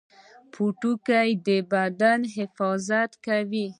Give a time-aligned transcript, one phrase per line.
[0.53, 3.65] پوټکی د بدن محافظت کوي